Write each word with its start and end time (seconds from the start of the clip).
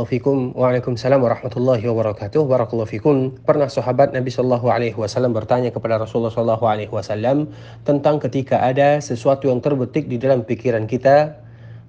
Assalamualaikum 0.00 0.56
Waalaikumsalam 0.56 1.20
warahmatullahi 1.20 1.84
wabarakatuh. 1.84 2.48
Barakallahu 2.48 2.88
fikum. 2.88 3.36
Pernah 3.44 3.68
sahabat 3.68 4.16
Nabi 4.16 4.32
sallallahu 4.32 4.72
alaihi 4.72 4.96
wasallam 4.96 5.36
bertanya 5.36 5.68
kepada 5.68 6.00
Rasulullah 6.00 6.32
sallallahu 6.32 6.64
alaihi 6.64 6.88
wasallam 6.88 7.52
tentang 7.84 8.16
ketika 8.16 8.64
ada 8.64 8.96
sesuatu 9.04 9.52
yang 9.52 9.60
terbetik 9.60 10.08
di 10.08 10.16
dalam 10.16 10.40
pikiran 10.40 10.88
kita, 10.88 11.36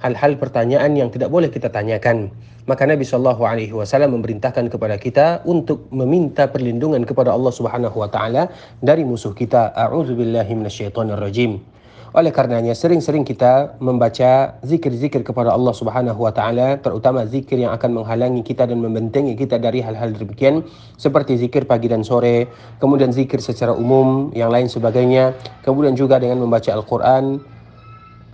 hal-hal 0.03 0.35
pertanyaan 0.35 0.91
yang 0.99 1.07
tidak 1.07 1.31
boleh 1.31 1.47
kita 1.47 1.71
tanyakan. 1.71 2.35
Maka 2.67 2.83
Nabi 2.83 3.07
sallallahu 3.07 3.47
alaihi 3.47 3.71
wasallam 3.71 4.19
memerintahkan 4.19 4.67
kepada 4.67 4.99
kita 4.99 5.47
untuk 5.47 5.87
meminta 5.95 6.51
perlindungan 6.51 7.07
kepada 7.07 7.31
Allah 7.31 7.55
Subhanahu 7.55 7.95
wa 7.95 8.11
taala 8.11 8.51
dari 8.83 9.07
musuh 9.07 9.31
kita. 9.31 9.71
A'udzubillahi 9.71 10.51
minasyaitonir 10.51 11.15
rajim. 11.15 11.63
Oleh 12.11 12.35
karenanya 12.35 12.75
sering-sering 12.75 13.23
kita 13.23 13.79
membaca 13.79 14.59
zikir-zikir 14.67 15.23
kepada 15.23 15.55
Allah 15.55 15.71
Subhanahu 15.71 16.19
wa 16.19 16.35
taala 16.35 16.75
terutama 16.75 17.23
zikir 17.23 17.55
yang 17.55 17.71
akan 17.71 18.03
menghalangi 18.03 18.43
kita 18.43 18.67
dan 18.67 18.83
membentengi 18.83 19.31
kita 19.31 19.55
dari 19.55 19.79
hal-hal 19.79 20.11
demikian 20.11 20.59
seperti 20.99 21.39
zikir 21.39 21.63
pagi 21.63 21.87
dan 21.87 22.03
sore, 22.03 22.51
kemudian 22.83 23.15
zikir 23.15 23.39
secara 23.39 23.71
umum 23.71 24.27
yang 24.35 24.51
lain 24.51 24.67
sebagainya, 24.67 25.31
kemudian 25.63 25.95
juga 25.95 26.19
dengan 26.19 26.43
membaca 26.43 26.67
Al-Qur'an 26.75 27.39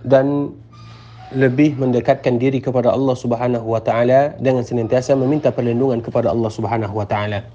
dan 0.02 0.50
lebih 1.30 1.78
mendekatkan 1.78 2.34
diri 2.34 2.58
kepada 2.58 2.90
Allah 2.90 3.14
Subhanahu 3.14 3.62
wa 3.62 3.78
taala 3.78 4.34
dengan 4.42 4.66
senantiasa 4.66 5.14
meminta 5.14 5.54
perlindungan 5.54 6.02
kepada 6.02 6.34
Allah 6.34 6.50
Subhanahu 6.50 6.98
wa 6.98 7.06
taala. 7.06 7.46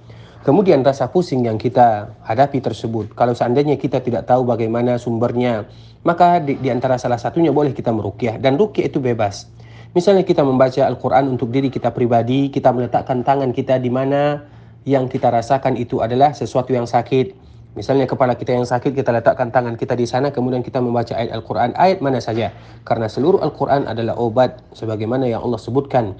Kemudian 0.43 0.83
rasa 0.83 1.07
pusing 1.07 1.47
yang 1.47 1.55
kita 1.55 2.19
hadapi 2.27 2.59
tersebut, 2.59 3.15
kalau 3.15 3.31
seandainya 3.31 3.79
kita 3.79 4.03
tidak 4.03 4.27
tahu 4.27 4.43
bagaimana 4.43 4.99
sumbernya, 4.99 5.63
maka 6.03 6.43
di, 6.43 6.59
di 6.59 6.67
antara 6.67 6.99
salah 6.99 7.15
satunya 7.15 7.55
boleh 7.55 7.71
kita 7.71 7.95
merukyah 7.95 8.35
dan 8.43 8.59
rukyah 8.59 8.91
itu 8.91 8.99
bebas. 8.99 9.47
Misalnya 9.95 10.27
kita 10.27 10.43
membaca 10.43 10.83
Al-Quran 10.83 11.31
untuk 11.31 11.47
diri 11.47 11.71
kita 11.71 11.95
pribadi, 11.95 12.51
kita 12.51 12.75
meletakkan 12.75 13.23
tangan 13.23 13.55
kita 13.55 13.79
di 13.79 13.87
mana 13.87 14.43
yang 14.83 15.07
kita 15.07 15.31
rasakan 15.31 15.79
itu 15.79 16.03
adalah 16.03 16.35
sesuatu 16.35 16.75
yang 16.75 16.91
sakit. 16.91 17.39
Misalnya 17.79 18.03
kepala 18.03 18.35
kita 18.35 18.51
yang 18.51 18.67
sakit, 18.67 18.91
kita 18.99 19.15
letakkan 19.15 19.47
tangan 19.47 19.79
kita 19.79 19.95
di 19.95 20.03
sana, 20.03 20.35
kemudian 20.35 20.59
kita 20.59 20.83
membaca 20.83 21.15
ayat 21.15 21.39
Al-Quran, 21.39 21.71
ayat 21.79 22.03
mana 22.03 22.19
saja. 22.19 22.51
Karena 22.83 23.07
seluruh 23.07 23.39
Al-Quran 23.39 23.87
adalah 23.87 24.19
obat, 24.19 24.59
sebagaimana 24.75 25.23
yang 25.23 25.39
Allah 25.39 25.57
sebutkan. 25.57 26.19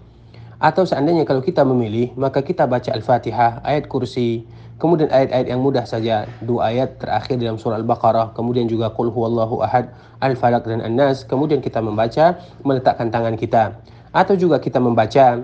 Atau 0.63 0.87
seandainya 0.87 1.27
kalau 1.27 1.43
kita 1.43 1.67
memilih, 1.67 2.15
maka 2.15 2.39
kita 2.39 2.63
baca 2.63 2.87
Al-Fatihah, 2.95 3.59
ayat 3.67 3.91
kursi, 3.91 4.47
kemudian 4.79 5.11
ayat-ayat 5.11 5.51
yang 5.51 5.59
mudah 5.59 5.83
saja, 5.83 6.23
dua 6.39 6.71
ayat 6.71 7.03
terakhir 7.03 7.35
dalam 7.35 7.59
surah 7.59 7.83
Al-Baqarah, 7.83 8.31
kemudian 8.31 8.71
juga 8.71 8.87
Qul 8.95 9.11
huwallahu 9.11 9.59
ahad, 9.59 9.91
Al-Falaq 10.23 10.63
dan 10.63 10.79
An-Nas, 10.79 11.27
kemudian 11.27 11.59
kita 11.59 11.83
membaca, 11.83 12.39
meletakkan 12.63 13.11
tangan 13.11 13.35
kita. 13.35 13.75
Atau 14.15 14.39
juga 14.39 14.63
kita 14.63 14.79
membaca 14.79 15.43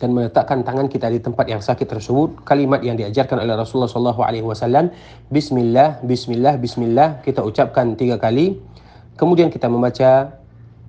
dan 0.00 0.08
meletakkan 0.16 0.64
tangan 0.64 0.88
kita 0.88 1.12
di 1.12 1.20
tempat 1.20 1.52
yang 1.52 1.60
sakit 1.60 1.84
tersebut, 1.84 2.40
kalimat 2.48 2.80
yang 2.80 2.96
diajarkan 2.96 3.36
oleh 3.36 3.52
Rasulullah 3.52 4.16
SAW, 4.16 4.16
Bismillah, 5.28 6.00
Bismillah, 6.08 6.56
Bismillah, 6.56 7.20
kita 7.20 7.44
ucapkan 7.44 8.00
tiga 8.00 8.16
kali, 8.16 8.56
kemudian 9.20 9.52
kita 9.52 9.68
membaca 9.68 10.40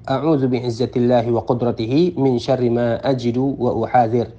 A'udzu 0.03 0.51
bi'izzatillahi 0.51 1.31
wa 1.31 1.47
qudratihi 1.47 2.19
min 2.19 2.35
syarri 2.35 2.67
ma 2.67 2.99
ajidu 2.99 3.55
wa 3.55 3.71
uhadzir. 3.71 4.35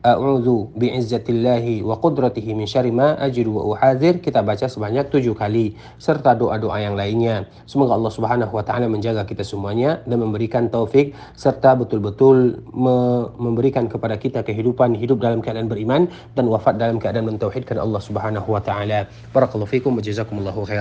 A'udzu 0.00 0.72
bi'izzatillahi 0.72 1.84
wa 1.84 2.00
qudratihi 2.00 2.56
min 2.56 2.64
syarri 2.64 2.96
ma 2.96 3.20
ajidu 3.20 3.52
wa 3.52 3.76
uhadzir. 3.76 4.24
Kita 4.24 4.40
baca 4.40 4.64
sebanyak 4.72 5.12
tujuh 5.12 5.36
kali 5.36 5.76
serta 6.00 6.32
doa-doa 6.32 6.80
yang 6.80 6.96
lainnya. 6.96 7.44
Semoga 7.68 7.92
Allah 7.92 8.08
Subhanahu 8.08 8.56
wa 8.56 8.64
taala 8.64 8.88
menjaga 8.88 9.28
kita 9.28 9.44
semuanya 9.44 10.00
dan 10.08 10.24
memberikan 10.24 10.72
taufik 10.72 11.12
serta 11.36 11.76
betul-betul 11.76 12.64
me 12.72 13.28
memberikan 13.36 13.92
kepada 13.92 14.16
kita 14.16 14.40
kehidupan 14.40 14.96
hidup 14.96 15.20
dalam 15.20 15.44
keadaan 15.44 15.68
beriman 15.68 16.08
dan 16.32 16.48
wafat 16.48 16.80
dalam 16.80 16.96
keadaan 16.96 17.28
mentauhidkan 17.28 17.76
Allah 17.76 18.00
Subhanahu 18.00 18.48
wa 18.48 18.64
taala. 18.64 19.04
Barakallahu 19.36 19.68
fikum 19.68 19.92
wa 19.92 20.00
jazakumullahu 20.00 20.64
khairan. 20.64 20.80